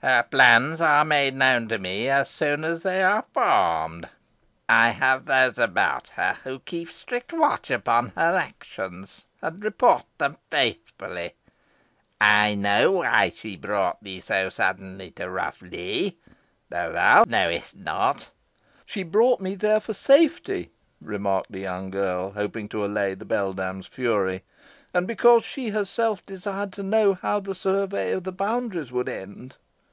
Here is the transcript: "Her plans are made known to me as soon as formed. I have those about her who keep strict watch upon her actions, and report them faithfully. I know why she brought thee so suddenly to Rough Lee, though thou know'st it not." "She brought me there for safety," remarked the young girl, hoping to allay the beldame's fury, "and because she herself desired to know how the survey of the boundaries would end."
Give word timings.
"Her 0.00 0.22
plans 0.22 0.80
are 0.80 1.04
made 1.04 1.34
known 1.34 1.66
to 1.70 1.76
me 1.80 2.08
as 2.08 2.30
soon 2.30 2.62
as 2.62 2.84
formed. 3.34 4.08
I 4.68 4.90
have 4.90 5.24
those 5.24 5.58
about 5.58 6.10
her 6.10 6.36
who 6.44 6.60
keep 6.60 6.88
strict 6.88 7.32
watch 7.32 7.68
upon 7.72 8.10
her 8.10 8.36
actions, 8.36 9.26
and 9.42 9.60
report 9.64 10.04
them 10.16 10.36
faithfully. 10.52 11.34
I 12.20 12.54
know 12.54 12.92
why 12.92 13.30
she 13.36 13.56
brought 13.56 14.00
thee 14.00 14.20
so 14.20 14.50
suddenly 14.50 15.10
to 15.10 15.28
Rough 15.28 15.60
Lee, 15.62 16.16
though 16.68 16.92
thou 16.92 17.24
know'st 17.26 17.74
it 17.74 17.80
not." 17.80 18.30
"She 18.86 19.02
brought 19.02 19.40
me 19.40 19.56
there 19.56 19.80
for 19.80 19.94
safety," 19.94 20.70
remarked 21.00 21.50
the 21.50 21.58
young 21.58 21.90
girl, 21.90 22.30
hoping 22.30 22.68
to 22.68 22.84
allay 22.84 23.14
the 23.14 23.26
beldame's 23.26 23.88
fury, 23.88 24.44
"and 24.94 25.08
because 25.08 25.44
she 25.44 25.70
herself 25.70 26.24
desired 26.24 26.72
to 26.74 26.84
know 26.84 27.14
how 27.14 27.40
the 27.40 27.52
survey 27.56 28.12
of 28.12 28.22
the 28.22 28.30
boundaries 28.30 28.92
would 28.92 29.08
end." 29.08 29.56